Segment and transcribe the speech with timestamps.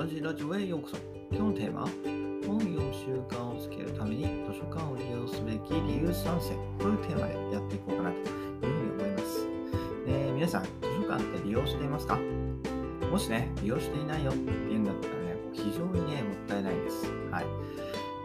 [0.00, 0.96] ガジラジオへようこそ。
[1.30, 1.80] 今日のテーマ、
[2.46, 9.46] 本読む習慣をつけるために図書館を利用すべき理由3選というテーマでやっていこうかなというふうに思います。
[10.06, 10.70] えー、皆さん、図
[11.02, 12.18] 書館って利用していますか？
[13.10, 17.04] もしね、利用していないよっていうんだったらね、非常にね、もったいないです。
[17.30, 17.44] はい。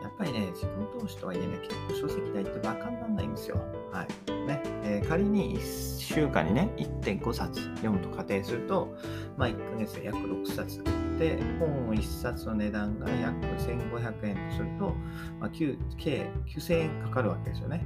[0.02, 3.58] やっぱりね、自分投資とはいえね、結構書籍代ってバカにならないんですよ。
[3.92, 4.32] はい。
[4.48, 4.62] ね。
[4.86, 8.96] えー、仮に1週間にね、1.5冊読むと仮定すると、
[9.36, 10.82] まあ、1ヶ月で約6冊。
[11.18, 14.94] で、本を1冊の値段が約1500円とすると、
[15.40, 17.86] まあ、計9000円かかるわけですよね。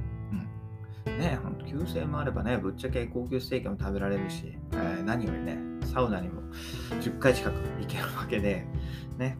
[1.06, 1.18] うん。
[1.18, 6.42] ね、ほんと9000円もあればね、ぶっちゃけ高級ステーキも食べられるし、えー、何よりね、サウナにも
[7.00, 8.66] 10回近く行けるわけで、
[9.18, 9.36] ね、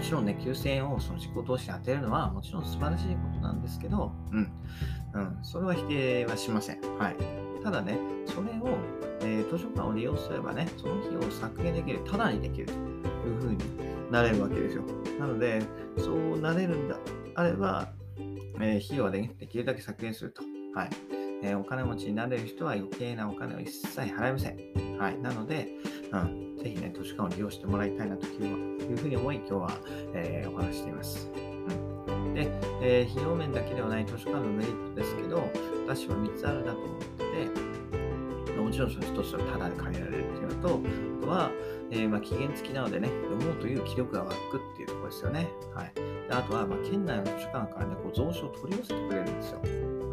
[0.00, 4.52] ちろんね、9000円をその自己投資に当てるのはもちろん素晴らしいことなんですけど、うん、
[5.12, 6.80] うん、それは否定はしません。
[6.98, 7.49] はい。
[7.62, 8.76] ただね、それを、
[9.20, 12.76] えー、図書館を利用すればね、その費用を削減できる、ただにできるとい
[13.36, 13.58] うふうに
[14.10, 14.82] なれるわけですよ。
[15.18, 15.62] なので、
[15.98, 16.96] そうなれるんだ
[17.34, 17.92] あれば、
[18.60, 20.42] えー、費用はできるだけ削減すると。
[20.74, 20.90] はい。
[21.42, 24.98] えー、お金持ちになれる人は余計なお金を一切払いません。
[24.98, 25.18] はい。
[25.18, 25.68] なので、
[26.12, 29.70] うん、ぜひね、図書館を利用してもらいたいなというふうに思い、今日は、
[30.14, 31.30] えー、お話しています。
[32.34, 32.48] で、
[32.82, 35.42] えー、費用面だけではない図書館のメリットですけど、
[35.86, 37.19] 私は3つあるなと思って、
[38.70, 40.80] もちろんその1つはタダで借りられるっていうのと、
[41.22, 41.50] あとは、
[41.90, 45.48] えー、まあ、期限付きなのでね、読もうという気力が湧くっていうところですよね。
[45.74, 45.92] はい。
[45.92, 49.58] であとは、まあ、県内の図書館からね、こう蔵書を取り寄せてくれるんですよ。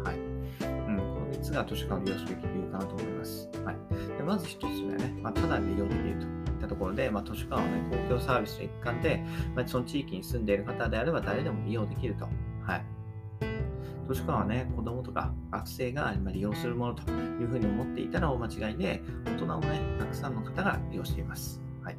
[0.02, 0.16] はい。
[0.16, 3.48] うん、この3つが図書館を利用すべき理由かなと思います。
[3.64, 3.76] はい。
[4.18, 6.38] でまず1つ目はね、まあ、ただで利用できると。
[6.58, 9.22] ったところで、まあ、図書館はね、公共サービスの一環で、
[9.54, 12.28] まあ、その地域に住んでいる方であれば誰でも利用できると。
[12.64, 12.97] はい。
[14.08, 21.60] 図書館はね、子供とか学生が利用するものというふうに思っていたら大間違いで、大人もね、たくさんの方が利用しています。
[21.82, 21.96] はい。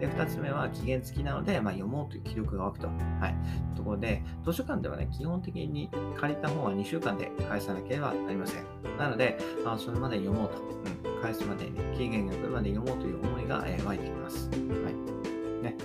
[0.00, 2.88] で、2つ目は期限付きなので、まあ、読もうという気力が湧くと。
[2.88, 3.76] はい。
[3.76, 8.64] ところで、図書館ではね、基本的に借りた本は2週間で返さなければなりません。
[8.98, 10.60] なので、まあ、それまで読もうと。
[10.60, 14.50] うん返すまでに、期限が来るまで読もうという思いが、え湧いてきます。
[14.50, 15.21] はい。
[15.62, 15.76] ね。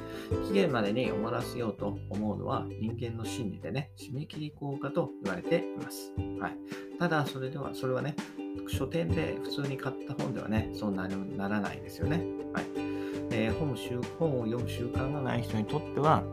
[0.47, 6.13] 期限までに終わらせようと思うのは人間の心理でね、締め切り効果と言われています。
[6.39, 6.57] はい。
[6.99, 8.15] ただ、それでは、それはね、
[8.67, 12.23] 書店で普通に買った本ではね、そうなならないですよね。
[12.53, 12.65] はい。
[13.31, 13.75] えー、本
[14.19, 16.23] 本を読む習慣がない人にとっては、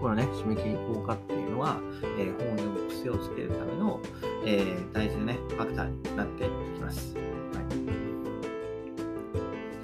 [0.00, 1.80] このね、締め切り効果っていうのは、
[2.18, 4.00] えー、本を読む癖をつけるための、
[4.44, 7.14] えー、大事なね、ファクターになっていきます。
[7.16, 7.26] はい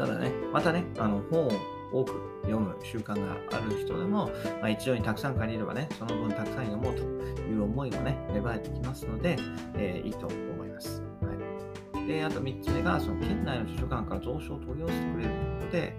[0.02, 1.50] ただね、またね、あの本を
[1.92, 4.30] 多く読む習慣がある人でも、
[4.60, 9.36] まあ、一度にたくさん借りればね、その分たくさん読もうという思いもね、芽生えてきますので、
[9.74, 11.02] えー、いいと思います。
[11.94, 15.30] はい、で、あと3つ目が、その県内の図書館から蔵書を取り寄せてくれる
[15.60, 15.96] ので、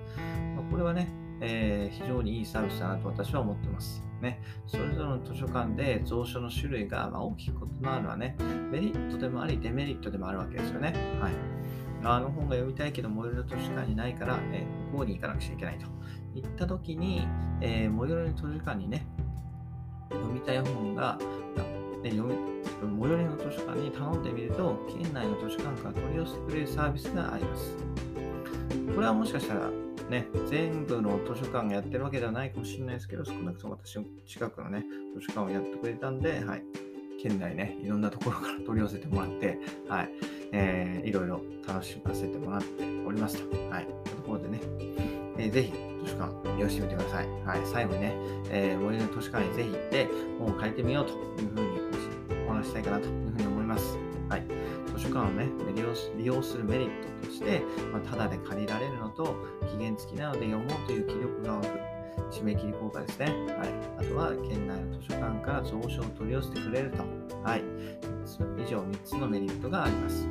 [0.55, 1.09] まあ、これはね、
[1.41, 4.03] えー、非常にいいサービスだなと私は思ってます。
[4.21, 8.37] ね、それぞれの図書館で蔵書の種類がま大きく異なるのはね、
[8.71, 10.93] メリットでもあり、デメリットでもあるわけですよね。
[11.19, 11.52] はい。
[12.03, 15.87] あの本が読みたいけど、最寄りの図書館にないから、えー、ここに行かなくちゃいけないと。
[16.35, 17.27] 言ったときに、
[17.61, 19.05] えー、最寄りの図書館にね、
[20.09, 21.17] 読みたい本が、
[22.03, 27.77] ね、読み最寄りの図書館に頼んでみると、県内の図書館から取り寄せてくれるサービスがあります。
[28.95, 29.69] これはもしかしたら、
[30.09, 34.85] ね、全部の図書館がやってるわけではないかもしれないですけど、少なくとも私の近くのね、
[35.15, 36.63] 図書館をやってくれたんで、はい、
[37.21, 40.09] 県内ね、いろんなところから取り寄せてもらって、はい、
[40.51, 43.57] えー、いろいろ楽しませてもらっておりますと。
[43.69, 43.85] はい。
[44.03, 44.61] というところでね、
[45.37, 45.73] えー、ぜひ
[46.03, 47.27] 図書館利用してみてください。
[47.45, 47.61] はい。
[47.65, 48.13] 最後にね、
[48.49, 50.09] えー、最寄りの図書館にぜひ行って
[50.39, 53.97] 本を借りてみようというふうにお話したいかなというふうに思います。
[54.29, 54.43] はい。
[54.95, 55.87] 図書館をね、利用
[56.17, 57.61] 利用するメリットとして、
[57.91, 59.35] まあ、ただで借りられるのと、
[59.71, 61.93] 期限付きなので読もうという気力が湧く。
[62.31, 63.25] 締め切り効果ですね。
[63.25, 63.69] はい。
[63.97, 67.03] あとは、県内の図書館から蔵書を取り寄せてくれると。
[67.43, 67.63] はい。
[68.57, 70.27] 以上3つのメリットがあります。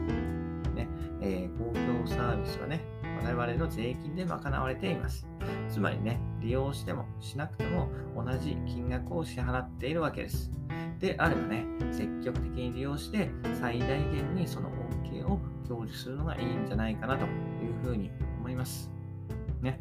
[0.74, 0.88] ね
[1.20, 2.84] えー、公共サービスはね、
[3.24, 5.26] 我々の税金で賄われています。
[5.68, 10.50] つまりね、利用してもしなくても同じ金額を支払っているわけです。
[10.98, 13.30] であればね、積極的に利用して
[13.60, 17.30] 最大限にその恩恵を享受するのがいいんじゃないかなという
[17.82, 18.90] ふうに思います。
[19.60, 19.80] ね。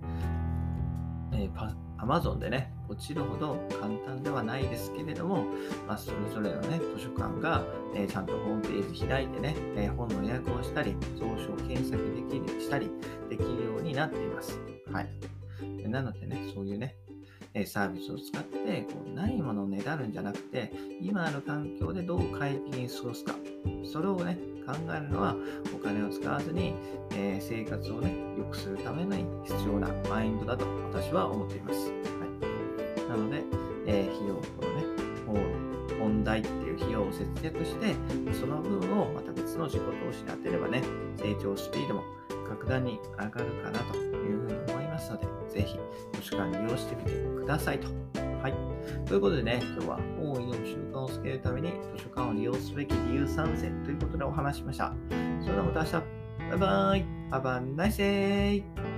[1.34, 1.52] えー、
[2.01, 5.45] Amazon でね、落ちるほど簡単ではないですけれども、
[5.88, 7.63] まあ、それぞれのね、図書館が、
[7.95, 12.89] えー、ちゃんとホームページ開いてね、えー、本の予約をしたり、蔵書を検索できるしたり
[13.30, 14.59] できるようになっています。
[14.92, 15.09] はい。
[15.88, 16.95] なのでね、そういうね、
[17.53, 20.71] えサービスを使ってこうないものをねだるんじゃなくて
[21.01, 23.36] 今ある環境でどう快適に過ごすか
[23.83, 25.36] それをね考えるのは、
[25.75, 26.74] お金を使わずに、
[27.12, 31.89] えー、生活をね、良くするために必要なマインドだと私は思っています。
[31.89, 31.95] は
[33.06, 33.44] い、なので、
[33.88, 34.92] えー、費用、このね、
[36.00, 37.95] 問題っていう費用を節約して、
[38.33, 40.81] その分をまた別の自己投資に当てればね、
[41.18, 42.03] 成長スピードも
[42.51, 43.31] 格段に上がる
[43.63, 45.77] かなというふうに思いますので、ぜひ
[46.13, 47.88] 図書館利用してみてくださいと。
[48.42, 48.53] はい。
[49.06, 54.94] ということでね、今日は本を読む習慣をつけるために図書館を利用すべき理由3選ということでお話しました。
[55.42, 55.92] それではまた明日。
[56.51, 57.21] バイバイ。
[57.31, 58.91] Have a nice day!